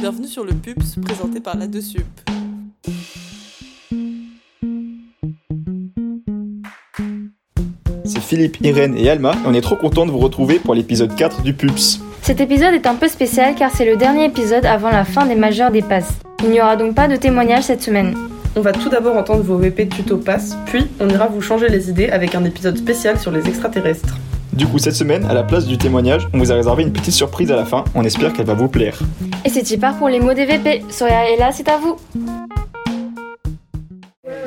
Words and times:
Bienvenue 0.00 0.28
sur 0.28 0.44
le 0.44 0.52
PUPS 0.54 0.98
présenté 1.04 1.40
par 1.40 1.58
la 1.58 1.66
Dessup. 1.66 2.06
C'est 8.04 8.20
Philippe, 8.20 8.56
Irène 8.62 8.96
et 8.96 9.10
Alma 9.10 9.32
et 9.32 9.46
on 9.46 9.52
est 9.52 9.60
trop 9.60 9.76
content 9.76 10.06
de 10.06 10.10
vous 10.10 10.18
retrouver 10.18 10.58
pour 10.58 10.74
l'épisode 10.74 11.14
4 11.14 11.42
du 11.42 11.52
PUPS. 11.52 12.00
Cet 12.22 12.40
épisode 12.40 12.72
est 12.72 12.86
un 12.86 12.94
peu 12.94 13.08
spécial 13.08 13.54
car 13.54 13.70
c'est 13.70 13.84
le 13.84 13.98
dernier 13.98 14.24
épisode 14.24 14.64
avant 14.64 14.88
la 14.88 15.04
fin 15.04 15.26
des 15.26 15.34
majeurs 15.34 15.70
des 15.70 15.82
passes. 15.82 16.14
Il 16.44 16.48
n'y 16.48 16.62
aura 16.62 16.76
donc 16.76 16.94
pas 16.94 17.06
de 17.06 17.16
témoignage 17.16 17.64
cette 17.64 17.82
semaine. 17.82 18.16
On 18.56 18.62
va 18.62 18.72
tout 18.72 18.88
d'abord 18.88 19.18
entendre 19.18 19.42
vos 19.42 19.58
VP 19.58 19.88
tuto 19.88 20.16
pass, 20.16 20.56
puis 20.64 20.86
on 20.98 21.10
ira 21.10 21.26
vous 21.26 21.42
changer 21.42 21.68
les 21.68 21.90
idées 21.90 22.08
avec 22.08 22.34
un 22.34 22.44
épisode 22.44 22.78
spécial 22.78 23.20
sur 23.20 23.32
les 23.32 23.46
extraterrestres. 23.46 24.16
Du 24.52 24.66
coup, 24.66 24.78
cette 24.78 24.94
semaine, 24.94 25.24
à 25.26 25.34
la 25.34 25.42
place 25.42 25.66
du 25.66 25.78
témoignage, 25.78 26.28
on 26.32 26.38
vous 26.38 26.50
a 26.52 26.54
réservé 26.54 26.82
une 26.82 26.92
petite 26.92 27.14
surprise 27.14 27.50
à 27.52 27.56
la 27.56 27.64
fin. 27.64 27.84
On 27.94 28.04
espère 28.04 28.32
qu'elle 28.32 28.46
va 28.46 28.54
vous 28.54 28.68
plaire. 28.68 28.98
Et 29.44 29.48
c'est 29.48 29.76
part 29.78 29.96
pour 29.96 30.08
les 30.08 30.20
mots 30.20 30.34
des 30.34 30.44
VP. 30.44 30.82
Soria 30.90 31.30
est 31.30 31.36
là, 31.36 31.50
c'est 31.52 31.68
à 31.68 31.78
vous. 31.78 31.96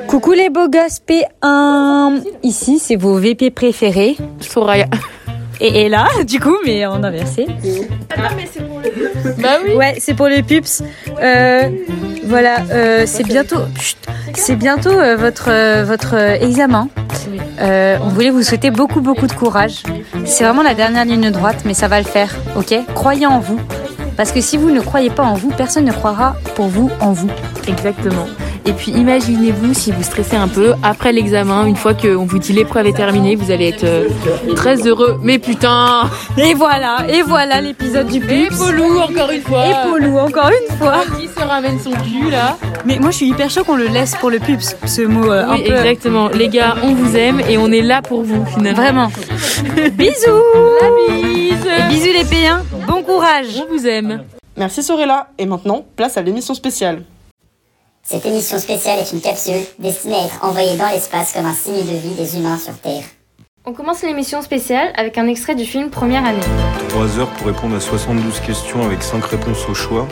Coucou 0.06 0.32
les 0.32 0.50
beaux 0.50 0.68
gosses 0.68 1.00
P1 1.08 2.22
Ici, 2.42 2.78
c'est 2.78 2.96
vos 2.96 3.16
VP 3.18 3.50
préférés. 3.50 4.16
Soraya. 4.40 4.86
Et, 5.60 5.88
là, 5.88 6.08
du 6.26 6.40
coup, 6.40 6.56
mais 6.66 6.84
en 6.86 7.02
inversé. 7.02 7.46
Bah 9.38 9.58
oui. 9.64 9.74
Ouais, 9.74 9.94
c'est 9.98 10.14
pour 10.14 10.26
les 10.26 10.42
pups. 10.42 10.82
Euh, 11.22 11.70
voilà, 12.26 12.56
euh, 12.70 13.04
c'est 13.06 13.24
bientôt, 13.24 13.60
c'est 14.34 14.56
bientôt 14.56 14.90
euh, 14.90 15.16
votre 15.16 15.48
euh, 15.50 15.84
votre 15.84 16.14
euh, 16.14 16.34
examen. 16.40 16.88
Euh, 17.60 17.98
on 18.02 18.08
voulait 18.08 18.30
vous 18.30 18.42
souhaiter 18.42 18.70
beaucoup 18.70 19.00
beaucoup 19.00 19.26
de 19.26 19.32
courage. 19.32 19.82
C'est 20.24 20.44
vraiment 20.44 20.62
la 20.62 20.74
dernière 20.74 21.04
ligne 21.04 21.30
droite, 21.30 21.62
mais 21.64 21.74
ça 21.74 21.88
va 21.88 21.98
le 22.00 22.06
faire, 22.06 22.34
ok? 22.56 22.74
Croyez 22.94 23.26
en 23.26 23.38
vous, 23.38 23.60
parce 24.16 24.32
que 24.32 24.40
si 24.40 24.56
vous 24.56 24.70
ne 24.70 24.80
croyez 24.80 25.10
pas 25.10 25.22
en 25.22 25.34
vous, 25.34 25.50
personne 25.50 25.84
ne 25.84 25.92
croira 25.92 26.36
pour 26.54 26.66
vous 26.66 26.90
en 27.00 27.12
vous. 27.12 27.30
Exactement. 27.68 28.26
Et 28.66 28.72
puis 28.72 28.92
imaginez-vous 28.92 29.74
si 29.74 29.92
vous 29.92 30.02
stressez 30.02 30.36
un 30.36 30.48
peu, 30.48 30.72
après 30.82 31.12
l'examen, 31.12 31.66
une 31.66 31.76
fois 31.76 31.92
qu'on 31.92 32.24
vous 32.24 32.38
dit 32.38 32.52
l'épreuve 32.54 32.86
est 32.86 32.94
terminée, 32.96 33.36
vous 33.36 33.50
allez 33.50 33.68
être 33.68 33.84
euh, 33.84 34.08
très 34.56 34.86
heureux. 34.86 35.18
Mais 35.22 35.38
putain 35.38 36.08
Et 36.38 36.54
voilà, 36.54 37.04
et 37.08 37.22
voilà 37.22 37.60
l'épisode 37.60 38.06
du 38.08 38.18
Et 38.18 38.46
pups. 38.48 38.56
Polou, 38.58 38.98
encore 39.00 39.30
une 39.30 39.42
fois 39.42 39.66
Et 39.66 39.88
Polou, 39.90 40.16
encore 40.18 40.50
une 40.50 40.76
fois. 40.78 41.02
Qui 41.20 41.28
se 41.28 41.40
ramène 41.46 41.78
son 41.78 41.90
cul, 41.90 42.30
là? 42.30 42.56
Mais 42.86 42.98
moi, 42.98 43.10
je 43.10 43.16
suis 43.16 43.26
hyper 43.28 43.50
chaud 43.50 43.64
qu'on 43.64 43.76
le 43.76 43.86
laisse 43.86 44.14
pour 44.16 44.30
le 44.30 44.38
pups, 44.38 44.76
ce 44.86 45.02
mot 45.02 45.30
euh, 45.30 45.44
Oui, 45.50 45.60
un 45.62 45.66
peu. 45.66 45.74
exactement. 45.76 46.28
Les 46.28 46.48
gars, 46.48 46.76
on 46.82 46.94
vous 46.94 47.16
aime 47.16 47.40
et 47.48 47.58
on 47.58 47.70
est 47.70 47.82
là 47.82 48.00
pour 48.00 48.22
vous, 48.22 48.44
finalement. 48.46 48.80
Vraiment. 48.80 49.08
bisous. 49.92 50.42
La 50.80 50.88
bise 51.12 51.66
Et 51.66 51.88
bisous 51.90 52.12
les 52.14 52.24
P1. 52.24 52.60
Bon 52.86 53.02
courage. 53.02 53.46
On 53.62 53.74
vous 53.76 53.86
aime. 53.86 54.22
Merci 54.56 54.82
Sorella, 54.82 55.28
et 55.36 55.46
maintenant, 55.46 55.84
place 55.96 56.16
à 56.16 56.22
l'émission 56.22 56.54
spéciale. 56.54 57.02
Cette 58.06 58.26
émission 58.26 58.58
spéciale 58.58 58.98
est 58.98 59.12
une 59.12 59.22
capsule 59.22 59.62
destinée 59.78 60.16
à 60.16 60.26
être 60.26 60.44
envoyée 60.44 60.76
dans 60.76 60.90
l'espace 60.90 61.32
comme 61.32 61.46
un 61.46 61.54
signe 61.54 61.86
de 61.86 61.96
vie 61.96 62.14
des 62.14 62.36
humains 62.36 62.58
sur 62.58 62.74
Terre. 62.74 63.02
On 63.64 63.72
commence 63.72 64.02
l'émission 64.02 64.42
spéciale 64.42 64.92
avec 64.94 65.16
un 65.16 65.26
extrait 65.26 65.54
du 65.54 65.64
film 65.64 65.88
Première 65.88 66.26
année. 66.26 66.42
3 66.90 67.18
heures 67.18 67.30
pour 67.30 67.46
répondre 67.46 67.74
à 67.74 67.80
72 67.80 68.40
questions 68.40 68.82
avec 68.84 69.02
5 69.02 69.24
réponses 69.24 69.66
au 69.70 69.74
choix. 69.74 70.06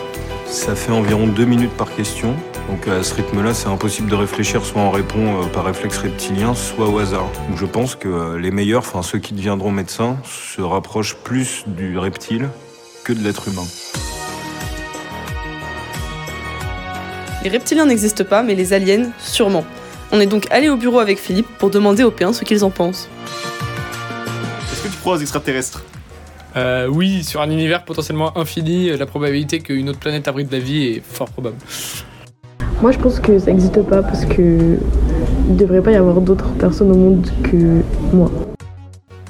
Ça 0.47 0.75
fait 0.75 0.91
environ 0.91 1.27
2 1.27 1.45
minutes 1.45 1.77
par 1.77 1.95
question. 1.95 2.35
Donc 2.71 2.89
à 2.89 3.03
ce 3.03 3.13
rythme-là, 3.13 3.53
c'est 3.53 3.69
impossible 3.69 4.09
de 4.09 4.17
réfléchir. 4.17 4.65
Soit 4.65 4.81
on 4.81 4.91
répond 4.91 5.43
euh, 5.43 5.47
par 5.49 5.67
réflexe 5.67 5.99
reptilien, 5.99 6.55
soit 6.55 6.89
au 6.89 6.99
hasard. 6.99 7.29
Donc 7.51 7.59
je 7.59 7.67
pense 7.67 7.95
que 7.95 8.09
euh, 8.09 8.39
les 8.39 8.53
meilleurs, 8.53 8.85
enfin 8.87 9.03
ceux 9.03 9.19
qui 9.19 9.35
deviendront 9.35 9.71
médecins, 9.71 10.17
se 10.25 10.63
rapprochent 10.63 11.17
plus 11.17 11.65
du 11.67 11.99
reptile 11.99 12.49
que 13.05 13.13
de 13.13 13.23
l'être 13.23 13.49
humain. 13.49 13.67
Les 17.45 17.51
reptiliens 17.51 17.87
n'existent 17.87 18.25
pas, 18.25 18.45
mais 18.45 18.55
les 18.55 18.73
aliens, 18.73 19.11
sûrement. 19.19 19.65
On 20.13 20.21
est 20.21 20.27
donc 20.27 20.47
allé 20.53 20.69
au 20.69 20.77
bureau 20.77 21.01
avec 21.01 21.19
Philippe 21.19 21.49
pour 21.59 21.71
demander 21.71 22.05
aux 22.05 22.13
P1 22.13 22.33
ce 22.33 22.45
qu'ils 22.45 22.63
en 22.63 22.71
pensent. 22.71 23.09
Est-ce 24.71 24.83
que 24.85 24.89
tu 24.89 24.97
crois 24.99 25.17
aux 25.17 25.21
extraterrestres 25.21 25.83
Euh, 26.55 26.87
oui, 26.87 27.25
sur 27.25 27.41
un 27.41 27.51
univers 27.51 27.85
potentiellement 27.85 28.37
infini, 28.39 28.91
euh, 28.91 28.97
la 28.97 29.07
probabilité 29.07 29.59
qu'une 29.59 29.89
autre 29.89 29.99
planète 29.99 30.29
abrite 30.29 30.53
la 30.53 30.61
vie 30.61 30.85
est 30.85 31.03
fort 31.03 31.31
probable. 31.31 31.57
Moi, 32.81 32.93
je 32.93 32.99
pense 32.99 33.19
que 33.19 33.39
ça 33.39 33.47
n'existe 33.47 33.83
pas 33.83 34.03
parce 34.03 34.25
que 34.25 34.77
il 35.49 35.57
devrait 35.57 35.83
pas 35.83 35.93
y 35.93 35.97
avoir 35.97 36.21
d'autres 36.21 36.51
personnes 36.53 36.93
au 36.93 36.97
monde 36.97 37.29
que 37.43 37.81
moi. 38.13 38.31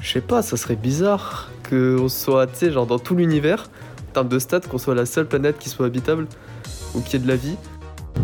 Je 0.01 0.11
sais 0.11 0.21
pas, 0.21 0.41
ça 0.41 0.57
serait 0.57 0.75
bizarre 0.75 1.49
qu'on 1.67 2.09
soit, 2.09 2.45
tu 2.47 2.57
sais, 2.57 2.71
genre 2.71 2.85
dans 2.85 2.99
tout 2.99 3.15
l'univers, 3.15 3.69
en 4.09 4.13
termes 4.13 4.29
de 4.29 4.37
stats, 4.37 4.59
qu'on 4.59 4.77
soit 4.77 4.93
la 4.93 5.05
seule 5.05 5.25
planète 5.27 5.57
qui 5.57 5.69
soit 5.69 5.85
habitable 5.87 6.27
ou 6.93 6.99
qui 6.99 7.15
ait 7.15 7.19
de 7.19 7.27
la 7.27 7.37
vie. 7.37 7.55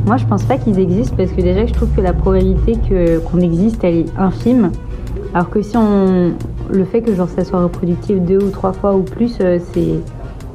Moi, 0.05 0.17
je 0.17 0.25
pense 0.25 0.43
pas 0.43 0.57
qu'ils 0.57 0.79
existent 0.79 1.15
parce 1.15 1.31
que 1.31 1.41
déjà, 1.41 1.65
je 1.65 1.73
trouve 1.73 1.89
que 1.95 2.01
la 2.01 2.13
probabilité 2.13 2.77
que 2.89 3.19
qu'on 3.19 3.39
existe, 3.39 3.83
elle 3.83 3.95
est 3.95 4.17
infime. 4.17 4.71
Alors 5.33 5.49
que 5.49 5.61
si 5.61 5.77
on 5.77 6.33
le 6.71 6.85
fait 6.85 7.01
que 7.01 7.13
genre 7.13 7.29
ça 7.29 7.43
soit 7.45 7.61
reproductif 7.61 8.19
deux 8.19 8.39
ou 8.43 8.49
trois 8.49 8.73
fois 8.73 8.95
ou 8.95 9.03
plus, 9.03 9.37
euh, 9.41 9.59
c'est 9.73 9.99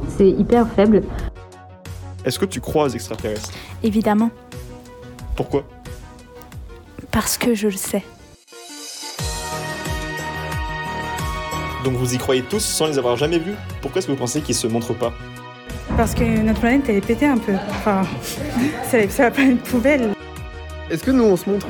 c'est 0.09 0.29
hyper 0.29 0.67
faible. 0.69 1.03
Est-ce 2.25 2.39
que 2.39 2.47
tu 2.47 2.61
crois 2.61 2.85
aux 2.85 2.89
extraterrestres? 2.89 3.51
Évidemment, 3.83 4.31
Pourquoi? 5.37 5.65
Parce 7.11 7.37
que 7.39 7.55
je 7.55 7.69
le 7.69 7.75
sais. 7.75 8.03
Donc 11.85 11.95
vous 11.95 12.15
y 12.15 12.19
croyez 12.19 12.43
tous 12.43 12.61
sans 12.65 12.87
les 12.87 12.99
avoir 12.99 13.17
jamais 13.17 13.39
vus? 13.39 13.55
Pourquoi 13.83 13.99
est-ce 13.99 14.07
que 14.07 14.13
vous 14.13 14.19
pensez 14.19 14.41
qu'ils 14.41 14.55
se 14.55 14.67
montrent 14.67 14.95
pas? 14.95 15.13
Parce 15.97 16.15
que 16.15 16.25
notre 16.43 16.61
planète, 16.61 16.83
elle 16.89 16.97
est 16.97 17.07
pétée 17.07 17.27
un 17.27 17.39
peu. 17.39 17.53
Enfin, 17.71 18.03
c'est 18.91 19.09
la 19.19 19.31
planète 19.31 19.63
poubelle. 19.63 20.11
Est-ce 20.91 21.05
que 21.05 21.11
nous 21.11 21.25
on 21.25 21.37
se 21.37 21.49
montre? 21.49 21.67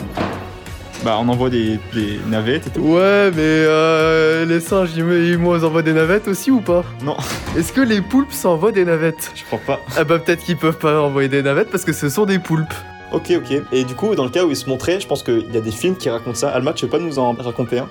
Bah 1.05 1.19
on 1.21 1.29
envoie 1.29 1.51
des, 1.51 1.79
des 1.93 2.19
navettes 2.29 2.67
et 2.69 2.71
tout. 2.71 2.81
Ouais, 2.81 3.31
mais 3.31 3.43
euh, 3.43 4.47
les 4.47 4.61
singes, 4.61 4.91
ils 4.97 5.05
me- 5.05 5.23
ils 5.23 5.39
nous 5.39 5.65
envoient 5.65 5.83
des 5.83 5.93
navettes 5.93 6.27
aussi 6.29 6.51
ou 6.51 6.61
pas? 6.63 6.83
Non. 7.03 7.17
Est-ce 7.57 7.73
que 7.75 7.83
les 7.83 8.01
poulpes 8.01 8.33
s'envoient 8.33 8.73
des 8.73 8.87
navettes? 8.87 9.31
Je 9.35 9.45
crois 9.45 9.61
pas. 9.67 9.81
Ah 9.99 10.05
bah 10.05 10.19
peut-être 10.19 10.43
qu'ils 10.43 10.57
peuvent 10.57 10.79
pas 10.79 11.03
envoyer 11.03 11.29
des 11.29 11.43
navettes 11.43 11.71
parce 11.71 11.85
que 11.85 11.93
ce 11.93 12.09
sont 12.09 12.25
des 12.25 12.39
poulpes. 12.39 12.73
Ok, 13.13 13.31
ok. 13.37 13.61
Et 13.73 13.85
du 13.85 13.95
coup, 13.95 14.15
dans 14.15 14.25
le 14.25 14.31
cas 14.31 14.45
où 14.45 14.51
ils 14.51 14.57
se 14.57 14.69
montraient, 14.69 14.99
je 14.99 15.07
pense 15.07 15.23
qu'il 15.23 15.53
y 15.53 15.57
a 15.59 15.61
des 15.61 15.71
films 15.71 15.97
qui 15.97 16.09
racontent 16.09 16.35
ça. 16.35 16.49
Alma, 16.49 16.73
tu 16.73 16.87
veux 16.87 16.91
pas 16.91 16.99
nous 16.99 17.19
en 17.19 17.33
raconter 17.35 17.79
un? 17.81 17.89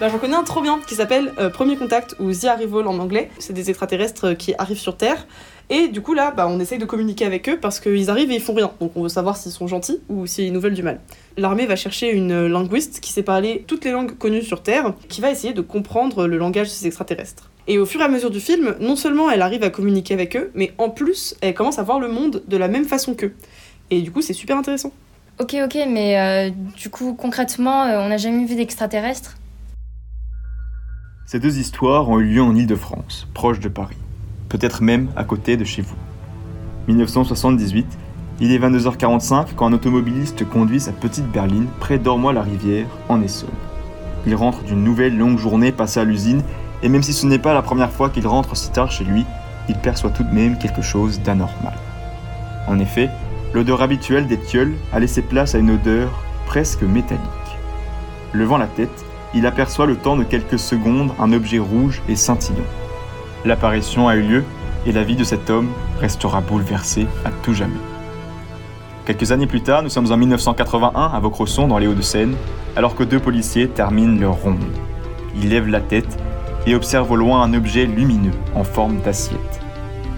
Bah, 0.00 0.08
j'en 0.08 0.18
connais 0.18 0.34
un 0.34 0.44
trop 0.44 0.62
bien 0.62 0.80
qui 0.86 0.94
s'appelle 0.94 1.34
euh, 1.38 1.50
Premier 1.50 1.76
Contact 1.76 2.16
ou 2.20 2.32
The 2.32 2.46
Arrival 2.46 2.86
en 2.86 2.98
anglais. 2.98 3.28
C'est 3.38 3.52
des 3.52 3.68
extraterrestres 3.68 4.28
euh, 4.28 4.34
qui 4.34 4.54
arrivent 4.56 4.78
sur 4.78 4.96
Terre. 4.96 5.26
Et 5.68 5.88
du 5.88 6.00
coup, 6.00 6.14
là, 6.14 6.30
bah, 6.30 6.48
on 6.48 6.58
essaye 6.58 6.78
de 6.78 6.86
communiquer 6.86 7.26
avec 7.26 7.50
eux 7.50 7.58
parce 7.60 7.80
qu'ils 7.80 8.08
arrivent 8.08 8.30
et 8.30 8.36
ils 8.36 8.40
font 8.40 8.54
rien. 8.54 8.72
Donc, 8.80 8.92
on 8.96 9.02
veut 9.02 9.10
savoir 9.10 9.36
s'ils 9.36 9.52
sont 9.52 9.66
gentils 9.66 10.00
ou 10.08 10.26
s'ils 10.26 10.54
nous 10.54 10.60
veulent 10.60 10.72
du 10.72 10.82
mal. 10.82 11.00
L'armée 11.36 11.66
va 11.66 11.76
chercher 11.76 12.12
une 12.12 12.32
euh, 12.32 12.48
linguiste 12.48 13.00
qui 13.00 13.12
sait 13.12 13.22
parler 13.22 13.62
toutes 13.66 13.84
les 13.84 13.90
langues 13.90 14.16
connues 14.16 14.40
sur 14.40 14.62
Terre, 14.62 14.94
qui 15.10 15.20
va 15.20 15.30
essayer 15.30 15.52
de 15.52 15.60
comprendre 15.60 16.26
le 16.26 16.38
langage 16.38 16.68
de 16.68 16.72
ces 16.72 16.86
extraterrestres. 16.86 17.50
Et 17.68 17.78
au 17.78 17.84
fur 17.84 18.00
et 18.00 18.04
à 18.04 18.08
mesure 18.08 18.30
du 18.30 18.40
film, 18.40 18.76
non 18.80 18.96
seulement 18.96 19.30
elle 19.30 19.42
arrive 19.42 19.64
à 19.64 19.68
communiquer 19.68 20.14
avec 20.14 20.34
eux, 20.34 20.50
mais 20.54 20.72
en 20.78 20.88
plus, 20.88 21.36
elle 21.42 21.52
commence 21.52 21.78
à 21.78 21.82
voir 21.82 22.00
le 22.00 22.08
monde 22.08 22.42
de 22.48 22.56
la 22.56 22.68
même 22.68 22.86
façon 22.86 23.12
qu'eux. 23.12 23.34
Et 23.90 24.00
du 24.00 24.10
coup, 24.10 24.22
c'est 24.22 24.32
super 24.32 24.56
intéressant. 24.56 24.92
Ok, 25.38 25.56
ok, 25.62 25.76
mais 25.88 26.52
du 26.76 26.88
coup, 26.88 27.14
concrètement, 27.14 27.82
on 27.82 28.08
n'a 28.08 28.16
jamais 28.16 28.46
vu 28.46 28.56
d'extraterrestres? 28.56 29.36
Ces 31.30 31.38
deux 31.38 31.60
histoires 31.60 32.08
ont 32.08 32.18
eu 32.18 32.24
lieu 32.24 32.42
en 32.42 32.56
Île-de-France, 32.56 33.28
proche 33.34 33.60
de 33.60 33.68
Paris. 33.68 33.94
Peut-être 34.48 34.82
même 34.82 35.10
à 35.14 35.22
côté 35.22 35.56
de 35.56 35.62
chez 35.62 35.80
vous. 35.80 35.94
1978, 36.88 37.86
il 38.40 38.50
est 38.50 38.58
22h45 38.58 39.54
quand 39.54 39.68
un 39.68 39.72
automobiliste 39.72 40.44
conduit 40.48 40.80
sa 40.80 40.90
petite 40.90 41.30
berline 41.30 41.68
près 41.78 42.00
d'Ormois-la-Rivière, 42.00 42.88
en 43.08 43.22
Essonne. 43.22 43.48
Il 44.26 44.34
rentre 44.34 44.64
d'une 44.64 44.82
nouvelle 44.82 45.16
longue 45.16 45.38
journée 45.38 45.70
passée 45.70 46.00
à 46.00 46.04
l'usine, 46.04 46.42
et 46.82 46.88
même 46.88 47.04
si 47.04 47.12
ce 47.12 47.26
n'est 47.26 47.38
pas 47.38 47.54
la 47.54 47.62
première 47.62 47.92
fois 47.92 48.10
qu'il 48.10 48.26
rentre 48.26 48.56
si 48.56 48.72
tard 48.72 48.90
chez 48.90 49.04
lui, 49.04 49.24
il 49.68 49.76
perçoit 49.76 50.10
tout 50.10 50.24
de 50.24 50.34
même 50.34 50.58
quelque 50.58 50.82
chose 50.82 51.20
d'anormal. 51.20 51.78
En 52.66 52.80
effet, 52.80 53.08
l'odeur 53.54 53.82
habituelle 53.82 54.26
des 54.26 54.40
tilleuls 54.40 54.74
a 54.92 54.98
laissé 54.98 55.22
place 55.22 55.54
à 55.54 55.58
une 55.58 55.70
odeur 55.70 56.10
presque 56.46 56.82
métallique. 56.82 57.22
Levant 58.32 58.58
la 58.58 58.66
tête, 58.66 59.04
il 59.34 59.46
aperçoit 59.46 59.86
le 59.86 59.96
temps 59.96 60.16
de 60.16 60.24
quelques 60.24 60.58
secondes 60.58 61.12
un 61.18 61.32
objet 61.32 61.58
rouge 61.58 62.02
et 62.08 62.16
scintillant. 62.16 62.58
L'apparition 63.44 64.08
a 64.08 64.16
eu 64.16 64.22
lieu 64.22 64.44
et 64.86 64.92
la 64.92 65.04
vie 65.04 65.16
de 65.16 65.24
cet 65.24 65.50
homme 65.50 65.68
restera 66.00 66.40
bouleversée 66.40 67.06
à 67.24 67.30
tout 67.42 67.54
jamais. 67.54 67.72
Quelques 69.06 69.32
années 69.32 69.46
plus 69.46 69.62
tard, 69.62 69.82
nous 69.82 69.88
sommes 69.88 70.12
en 70.12 70.16
1981 70.16 71.10
à 71.12 71.20
Vaucresson 71.20 71.66
dans 71.66 71.78
les 71.78 71.86
Hauts-de-Seine, 71.86 72.34
alors 72.76 72.94
que 72.94 73.02
deux 73.02 73.18
policiers 73.18 73.68
terminent 73.68 74.20
leur 74.20 74.34
ronde. 74.34 74.64
Ils 75.36 75.48
lèvent 75.48 75.68
la 75.68 75.80
tête 75.80 76.18
et 76.66 76.74
observent 76.74 77.10
au 77.10 77.16
loin 77.16 77.42
un 77.42 77.54
objet 77.54 77.86
lumineux 77.86 78.34
en 78.54 78.64
forme 78.64 79.00
d'assiette. 79.00 79.60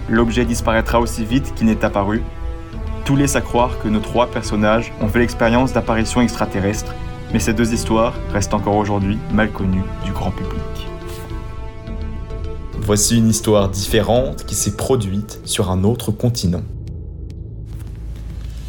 L'objet 0.09 0.45
disparaîtra 0.45 0.99
aussi 0.99 1.23
vite 1.23 1.53
qu'il 1.55 1.67
n'est 1.67 1.85
apparu. 1.85 2.21
Tout 3.05 3.15
laisse 3.15 3.35
à 3.35 3.41
croire 3.41 3.79
que 3.81 3.87
nos 3.87 3.99
trois 3.99 4.27
personnages 4.27 4.91
ont 5.01 5.07
fait 5.07 5.19
l'expérience 5.19 5.73
d'apparitions 5.73 6.21
extraterrestres, 6.21 6.93
mais 7.33 7.39
ces 7.39 7.53
deux 7.53 7.73
histoires 7.73 8.13
restent 8.31 8.53
encore 8.53 8.75
aujourd'hui 8.75 9.17
mal 9.33 9.51
connues 9.51 9.83
du 10.05 10.11
grand 10.11 10.31
public. 10.31 10.61
Voici 12.79 13.17
une 13.17 13.29
histoire 13.29 13.69
différente 13.69 14.45
qui 14.45 14.55
s'est 14.55 14.75
produite 14.75 15.39
sur 15.45 15.71
un 15.71 15.83
autre 15.83 16.11
continent. 16.11 16.61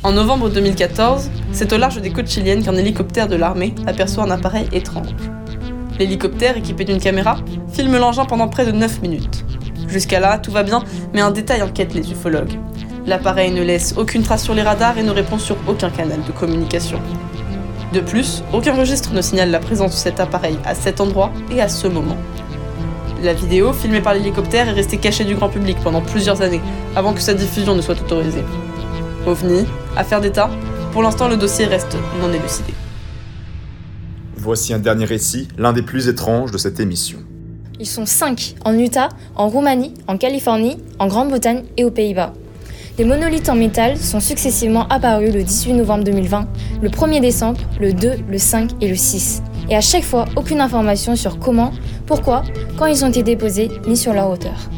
En 0.02 0.12
novembre 0.12 0.50
2014, 0.50 1.30
c'est 1.52 1.72
au 1.72 1.78
large 1.78 2.00
des 2.00 2.10
côtes 2.10 2.28
chiliennes 2.28 2.62
qu'un 2.62 2.76
hélicoptère 2.76 3.26
de 3.26 3.36
l'armée 3.36 3.74
aperçoit 3.86 4.24
un 4.24 4.30
appareil 4.30 4.66
étrange. 4.72 5.14
L'hélicoptère, 5.98 6.56
équipé 6.56 6.84
d'une 6.84 7.00
caméra, 7.00 7.38
filme 7.72 7.96
l'engin 7.96 8.24
pendant 8.24 8.48
près 8.48 8.66
de 8.66 8.72
9 8.72 9.02
minutes. 9.02 9.44
Jusqu'à 9.88 10.20
là, 10.20 10.38
tout 10.38 10.50
va 10.50 10.62
bien, 10.62 10.82
mais 11.12 11.20
un 11.20 11.30
détail 11.30 11.60
inquiète 11.60 11.94
les 11.94 12.10
ufologues. 12.10 12.58
L'appareil 13.06 13.50
ne 13.50 13.62
laisse 13.62 13.94
aucune 13.96 14.22
trace 14.22 14.44
sur 14.44 14.54
les 14.54 14.62
radars 14.62 14.98
et 14.98 15.02
ne 15.02 15.10
répond 15.10 15.38
sur 15.38 15.56
aucun 15.66 15.90
canal 15.90 16.22
de 16.22 16.32
communication. 16.32 17.00
De 17.94 18.00
plus, 18.00 18.42
aucun 18.52 18.74
registre 18.74 19.12
ne 19.12 19.22
signale 19.22 19.52
la 19.52 19.60
présence 19.60 19.92
de 19.92 19.96
cet 19.96 20.18
appareil 20.18 20.58
à 20.64 20.74
cet 20.74 21.00
endroit 21.00 21.30
et 21.52 21.60
à 21.60 21.68
ce 21.68 21.86
moment. 21.86 22.16
La 23.22 23.32
vidéo, 23.32 23.72
filmée 23.72 24.00
par 24.00 24.14
l'hélicoptère, 24.14 24.68
est 24.68 24.72
restée 24.72 24.96
cachée 24.96 25.24
du 25.24 25.36
grand 25.36 25.48
public 25.48 25.76
pendant 25.80 26.00
plusieurs 26.00 26.42
années, 26.42 26.60
avant 26.96 27.12
que 27.12 27.20
sa 27.20 27.34
diffusion 27.34 27.76
ne 27.76 27.80
soit 27.80 28.00
autorisée. 28.00 28.42
OVNI, 29.28 29.64
affaire 29.96 30.20
d'État, 30.20 30.50
pour 30.90 31.02
l'instant 31.02 31.28
le 31.28 31.36
dossier 31.36 31.66
reste 31.66 31.96
non 32.20 32.32
élucidé. 32.32 32.74
Voici 34.36 34.74
un 34.74 34.80
dernier 34.80 35.04
récit, 35.04 35.46
l'un 35.56 35.72
des 35.72 35.82
plus 35.82 36.08
étranges 36.08 36.50
de 36.50 36.58
cette 36.58 36.80
émission. 36.80 37.20
Ils 37.78 37.86
sont 37.86 38.06
cinq 38.06 38.56
en 38.64 38.76
Utah, 38.76 39.08
en 39.36 39.48
Roumanie, 39.48 39.94
en 40.08 40.18
Californie, 40.18 40.78
en 40.98 41.06
Grande-Bretagne 41.06 41.62
et 41.76 41.84
aux 41.84 41.92
Pays-Bas. 41.92 42.34
Des 42.96 43.04
monolithes 43.04 43.48
en 43.48 43.56
métal 43.56 43.96
sont 43.96 44.20
successivement 44.20 44.86
apparus 44.86 45.34
le 45.34 45.42
18 45.42 45.72
novembre 45.72 46.04
2020, 46.04 46.46
le 46.80 46.88
1er 46.88 47.20
décembre, 47.20 47.60
le 47.80 47.92
2, 47.92 48.12
le 48.30 48.38
5 48.38 48.70
et 48.80 48.86
le 48.86 48.94
6. 48.94 49.42
Et 49.68 49.74
à 49.74 49.80
chaque 49.80 50.04
fois, 50.04 50.26
aucune 50.36 50.60
information 50.60 51.16
sur 51.16 51.40
comment, 51.40 51.72
pourquoi, 52.06 52.44
quand 52.76 52.86
ils 52.86 53.04
ont 53.04 53.08
été 53.08 53.24
déposés, 53.24 53.68
ni 53.88 53.96
sur 53.96 54.12
leur 54.12 54.30
hauteur. 54.30 54.70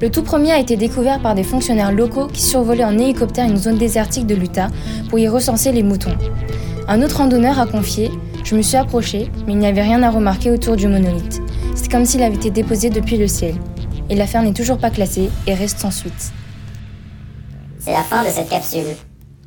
Le 0.00 0.10
tout 0.10 0.22
premier 0.22 0.52
a 0.52 0.58
été 0.58 0.76
découvert 0.76 1.20
par 1.20 1.34
des 1.34 1.42
fonctionnaires 1.42 1.92
locaux 1.92 2.28
qui 2.28 2.40
survolaient 2.40 2.86
en 2.86 2.96
hélicoptère 2.96 3.46
une 3.46 3.58
zone 3.58 3.76
désertique 3.76 4.26
de 4.26 4.34
l'Utah 4.34 4.68
pour 5.10 5.18
y 5.18 5.28
recenser 5.28 5.70
les 5.70 5.82
moutons. 5.82 6.16
Un 6.86 7.02
autre 7.02 7.18
randonneur 7.18 7.60
a 7.60 7.66
confié 7.66 8.10
Je 8.44 8.56
me 8.56 8.62
suis 8.62 8.78
approché, 8.78 9.30
mais 9.46 9.52
il 9.52 9.58
n'y 9.58 9.66
avait 9.66 9.82
rien 9.82 10.02
à 10.02 10.10
remarquer 10.10 10.50
autour 10.50 10.76
du 10.76 10.88
monolithe. 10.88 11.42
C'est 11.74 11.90
comme 11.90 12.06
s'il 12.06 12.22
avait 12.22 12.36
été 12.36 12.50
déposé 12.50 12.88
depuis 12.88 13.18
le 13.18 13.26
ciel. 13.26 13.56
Et 14.08 14.14
l'affaire 14.14 14.42
n'est 14.42 14.54
toujours 14.54 14.78
pas 14.78 14.88
classée 14.88 15.28
et 15.46 15.52
reste 15.52 15.80
sans 15.80 15.90
suite. 15.90 16.32
C'est 17.88 17.94
la 17.94 18.02
fin 18.02 18.22
de 18.22 18.28
cette 18.28 18.50
capsule. 18.50 18.84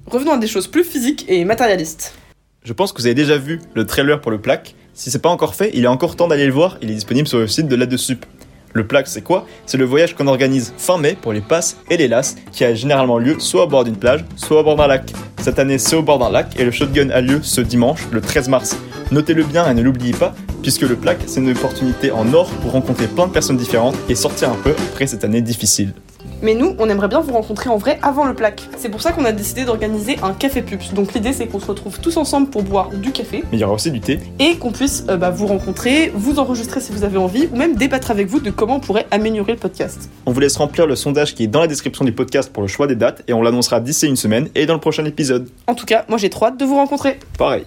Revenons 0.08 0.32
à 0.32 0.38
des 0.40 0.48
choses 0.48 0.66
plus 0.66 0.84
physiques 0.84 1.26
et 1.28 1.46
matérialistes. 1.46 2.16
Je 2.64 2.74
pense 2.74 2.92
que 2.92 3.00
vous 3.00 3.06
avez 3.06 3.14
déjà 3.14 3.38
vu 3.38 3.62
le 3.76 3.86
trailer 3.86 4.20
pour 4.20 4.32
le 4.32 4.42
plaque. 4.42 4.74
Si 4.96 5.12
c'est 5.12 5.22
pas 5.22 5.30
encore 5.30 5.54
fait, 5.54 5.70
il 5.76 5.84
est 5.84 5.88
encore 5.88 6.16
temps 6.16 6.28
d'aller 6.28 6.48
le 6.48 6.52
voir, 6.52 6.80
il 6.82 6.90
est 6.90 6.96
disponible 6.96 7.28
sur 7.28 7.38
le 7.38 7.46
site 7.46 7.68
de 7.68 7.76
l'ADESUP. 7.76 8.26
Le 8.74 8.88
plaque, 8.88 9.08
c'est 9.08 9.22
quoi? 9.22 9.46
C'est 9.68 9.78
le 9.78 9.86
voyage 9.86 10.16
qu'on 10.16 10.26
organise 10.26 10.74
fin 10.76 10.98
mai 10.98 11.16
pour 11.22 11.34
les 11.34 11.42
passes 11.42 11.78
et 11.92 11.98
les 11.98 12.08
lasses, 12.08 12.36
qui 12.52 12.64
a 12.64 12.74
généralement 12.74 13.20
lieu 13.20 13.40
soit 13.40 13.66
au 13.66 13.68
bord 13.68 13.84
d'une 13.84 13.96
plage, 13.96 14.26
soit 14.38 14.62
au 14.62 14.64
bord 14.64 14.76
d'un 14.76 14.88
lac. 14.88 15.14
Cette 15.40 15.60
année, 15.60 15.78
c'est 15.78 15.96
au 15.96 16.02
bord 16.02 16.18
d'un 16.18 16.32
lac 16.32 16.60
et 16.60 16.66
le 16.66 16.72
shotgun 16.72 17.12
a 17.12 17.22
lieu 17.22 17.42
ce 17.44 17.62
dimanche, 17.62 18.08
le 18.12 18.22
13 18.22 18.50
mars. 18.50 18.76
Notez-le 19.12 19.44
bien 19.44 19.70
et 19.70 19.76
ne 19.76 19.84
l'oubliez 19.84 20.14
pas, 20.14 20.34
puisque 20.64 20.82
le 20.82 20.96
plaque, 20.96 21.20
c'est 21.28 21.42
une 21.42 21.52
opportunité 21.52 22.10
en 22.10 22.34
or 22.34 22.50
pour 22.50 22.72
rencontrer 22.72 23.06
plein 23.06 23.28
de 23.28 23.34
personnes 23.34 23.58
différentes 23.58 23.98
et 24.10 24.16
sortir 24.16 24.50
un 24.50 24.58
peu 24.64 24.72
après 24.72 25.06
cette 25.06 25.24
année 25.24 25.44
difficile. 25.44 25.94
Mais 26.42 26.56
nous, 26.56 26.76
on 26.80 26.90
aimerait 26.90 27.08
bien 27.08 27.20
vous 27.20 27.34
rencontrer 27.34 27.70
en 27.70 27.78
vrai 27.78 28.00
avant 28.02 28.26
le 28.26 28.34
plaque. 28.34 28.64
C'est 28.78 28.90
pour 28.90 29.02
ça 29.02 29.12
qu'on 29.12 29.26
a 29.26 29.32
décidé 29.32 29.64
d'organiser 29.64 30.18
un 30.24 30.34
café 30.34 30.62
pups. 30.62 30.94
Donc 30.94 31.14
l'idée 31.14 31.34
c'est 31.34 31.48
qu'on 31.48 31.60
se 31.60 31.68
retrouve 31.68 32.00
tous 32.00 32.18
ensemble 32.18 32.50
pour 32.50 32.64
boire 32.64 32.90
du 32.90 33.12
café 33.12 33.44
Mais 33.52 33.58
il 33.58 33.60
y 33.60 33.64
aura 33.64 33.74
aussi 33.74 33.92
du 33.92 34.00
thé. 34.02 34.20
et 34.40 34.56
qu'on 34.58 34.72
puisse 34.72 35.06
euh, 35.10 35.18
bah, 35.18 35.30
vous 35.30 35.48
rencontrer, 35.48 36.12
vous 36.16 36.40
enregistrer 36.40 36.82
si 36.82 36.92
vous 36.92 37.04
avez 37.04 37.18
envie, 37.18 37.48
ou 37.52 37.56
même 37.58 37.76
débattre 37.76 38.12
avec 38.12 38.28
vous 38.28 38.40
de 38.40 38.50
comment 38.50 38.76
on 38.78 38.80
pourrait 38.80 39.06
améliorer 39.12 39.54
le 39.54 39.60
podcast. 39.60 40.10
On 40.26 40.32
vous 40.32 40.40
laisse 40.40 40.58
remplir 40.58 40.88
le 40.88 40.96
sondage 40.96 41.36
qui 41.36 41.44
est 41.44 41.48
dans 41.48 41.62
la 41.62 41.68
description 41.68 42.06
du 42.06 42.12
podcast 42.12 42.52
pour 42.52 42.64
le 42.64 42.68
choix 42.68 42.88
des 42.88 42.96
dates 42.96 43.24
et 43.28 43.34
on 43.34 43.42
l'annoncera 43.42 43.80
d'ici 43.80 44.08
une 44.08 44.16
semaine 44.16 44.50
et 44.56 44.66
dans 44.66 44.74
le 44.74 44.80
prochain 44.80 45.06
épisode. 45.06 45.50
En 45.68 45.76
tout 45.76 45.86
cas, 45.86 46.06
moi 46.10 46.18
j'ai 46.18 46.30
trop 46.30 46.46
hâte 46.48 46.58
de 46.60 46.66
vous 46.66 46.76
rencontrer. 46.76 47.20
Pareil. 47.38 47.66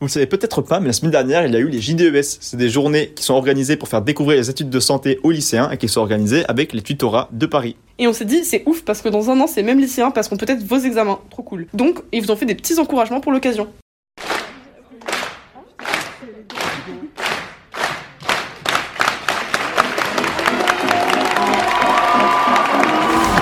Vous 0.00 0.06
le 0.06 0.12
savez 0.12 0.26
peut-être 0.26 0.62
pas, 0.62 0.78
mais 0.78 0.86
la 0.86 0.92
semaine 0.92 1.10
dernière, 1.10 1.44
il 1.44 1.52
y 1.52 1.56
a 1.56 1.58
eu 1.58 1.68
les 1.68 1.80
JDES. 1.80 2.22
C'est 2.22 2.56
des 2.56 2.68
journées 2.68 3.08
qui 3.16 3.24
sont 3.24 3.34
organisées 3.34 3.76
pour 3.76 3.88
faire 3.88 4.00
découvrir 4.00 4.38
les 4.38 4.48
études 4.48 4.70
de 4.70 4.78
santé 4.78 5.18
aux 5.24 5.32
lycéens 5.32 5.72
et 5.72 5.76
qui 5.76 5.88
sont 5.88 6.00
organisées 6.00 6.44
avec 6.46 6.72
les 6.72 6.82
tutorats 6.82 7.28
de 7.32 7.46
Paris. 7.46 7.74
Et 7.98 8.06
on 8.06 8.12
s'est 8.12 8.24
dit, 8.24 8.44
c'est 8.44 8.62
ouf 8.66 8.82
parce 8.82 9.02
que 9.02 9.08
dans 9.08 9.28
un 9.28 9.40
an, 9.40 9.48
ces 9.48 9.64
mêmes 9.64 9.80
lycéens 9.80 10.12
passeront 10.12 10.36
peut-être 10.36 10.62
vos 10.62 10.78
examens. 10.78 11.18
Trop 11.30 11.42
cool. 11.42 11.66
Donc, 11.74 11.98
ils 12.12 12.22
vous 12.22 12.30
ont 12.30 12.36
fait 12.36 12.46
des 12.46 12.54
petits 12.54 12.78
encouragements 12.78 13.20
pour 13.20 13.32
l'occasion. 13.32 13.66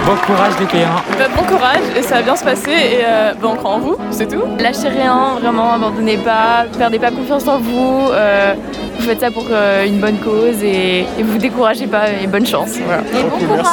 Bon 0.07 0.15
courage 0.25 0.53
les 0.61 0.67
P1. 0.67 0.87
Bah, 1.19 1.25
bon 1.37 1.43
courage 1.43 1.81
et 1.97 2.03
ça 2.03 2.17
va 2.17 2.23
bien 2.23 2.37
se 2.37 2.45
passer 2.45 2.71
et 2.71 3.01
euh, 3.05 3.33
bah, 3.41 3.49
on 3.53 3.57
croit 3.57 3.73
en 3.73 3.79
vous, 3.81 3.97
c'est 4.13 4.29
tout. 4.29 4.43
Lâchez 4.61 4.89
rien, 4.89 5.37
vraiment, 5.41 5.73
abandonnez 5.75 6.19
pas, 6.19 6.67
perdez 6.79 6.99
pas 7.01 7.11
confiance 7.11 7.47
en 7.49 7.59
vous. 7.59 8.09
euh, 8.13 8.55
vous 8.99 9.03
faites 9.05 9.21
ça 9.21 9.31
pour 9.33 9.45
euh, 9.51 9.85
une 9.85 9.99
bonne 9.99 10.19
cause 10.19 10.63
et, 10.63 11.01
et 11.19 11.23
vous 11.23 11.33
vous 11.33 11.39
découragez 11.39 11.87
pas 11.89 12.05
et 12.23 12.27
bonne 12.29 12.47
chance. 12.47 12.71
Voilà. 12.87 13.03
bon 13.03 13.47
courage. 13.47 13.67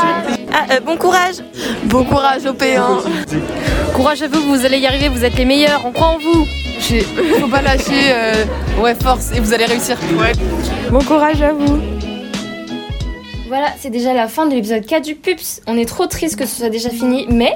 Ah, 0.52 0.80
bon 0.84 0.98
courage 0.98 1.36
Bon 1.86 2.04
courage 2.04 2.46
au 2.48 2.54
P1 2.54 2.82
Courage 3.94 4.22
à 4.24 4.28
vous, 4.28 4.42
vous 4.42 4.66
allez 4.66 4.80
y 4.80 4.88
arriver, 4.88 5.10
vous 5.10 5.24
êtes 5.24 5.36
les 5.38 5.46
meilleurs, 5.46 5.82
on 5.86 5.92
croit 5.92 6.08
en 6.08 6.18
vous. 6.18 6.48
Faut 7.40 7.48
pas 7.48 7.62
lâcher, 7.62 8.12
euh, 8.12 8.34
ouais 8.82 8.96
force 8.96 9.32
et 9.36 9.40
vous 9.40 9.54
allez 9.54 9.66
réussir. 9.66 9.98
Ouais. 10.20 10.32
Bon 10.92 11.00
courage 11.00 11.42
à 11.42 11.52
vous. 11.54 11.80
Voilà, 13.56 13.70
c'est 13.78 13.92
déjà 13.92 14.16
la 14.16 14.28
fin 14.28 14.48
de 14.48 14.56
l'épisode 14.56 14.84
4 14.84 15.06
du 15.06 15.14
Pups. 15.14 15.62
On 15.68 15.78
est 15.78 15.86
trop 15.86 16.08
triste 16.08 16.40
que 16.40 16.48
ce 16.48 16.56
soit 16.56 16.72
déjà 16.72 16.90
fini, 16.90 17.28
mais 17.30 17.56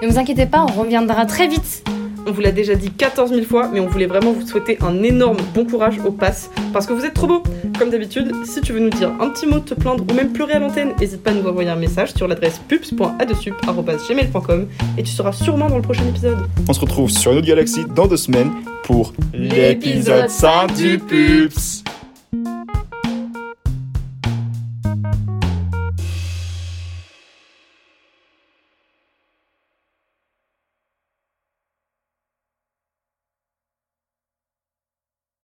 ne 0.00 0.08
vous 0.08 0.16
inquiétez 0.16 0.46
pas, 0.46 0.64
on 0.66 0.72
reviendra 0.72 1.26
très 1.26 1.48
vite. 1.48 1.84
On 2.26 2.32
vous 2.32 2.40
l'a 2.40 2.50
déjà 2.50 2.74
dit 2.74 2.90
14 2.90 3.28
000 3.28 3.44
fois, 3.44 3.68
mais 3.70 3.78
on 3.78 3.86
voulait 3.86 4.06
vraiment 4.06 4.32
vous 4.32 4.46
souhaiter 4.46 4.78
un 4.80 5.02
énorme 5.02 5.36
bon 5.54 5.66
courage 5.66 5.98
au 6.02 6.12
pass, 6.12 6.48
parce 6.72 6.86
que 6.86 6.94
vous 6.94 7.04
êtes 7.04 7.12
trop 7.12 7.26
beaux. 7.26 7.42
Comme 7.78 7.90
d'habitude, 7.90 8.32
si 8.46 8.62
tu 8.62 8.72
veux 8.72 8.80
nous 8.80 8.88
dire 8.88 9.10
un 9.20 9.28
petit 9.28 9.46
mot, 9.46 9.58
te 9.58 9.74
plaindre 9.74 10.02
ou 10.10 10.14
même 10.14 10.32
pleurer 10.32 10.54
à 10.54 10.60
l'antenne, 10.60 10.94
n'hésite 10.98 11.22
pas 11.22 11.32
à 11.32 11.34
nous 11.34 11.46
envoyer 11.46 11.68
un 11.68 11.76
message 11.76 12.14
sur 12.14 12.26
l'adresse 12.26 12.58
pups.adesup.gmail.com 12.66 14.68
et 14.96 15.02
tu 15.02 15.12
seras 15.12 15.32
sûrement 15.32 15.68
dans 15.68 15.76
le 15.76 15.82
prochain 15.82 16.08
épisode. 16.08 16.38
On 16.66 16.72
se 16.72 16.80
retrouve 16.80 17.10
sur 17.10 17.32
une 17.32 17.38
autre 17.38 17.48
galaxie 17.48 17.84
dans 17.94 18.06
deux 18.06 18.16
semaines 18.16 18.50
pour 18.84 19.12
l'épisode 19.34 20.30
5 20.30 20.72
du 20.72 20.98
Pups. 20.98 21.83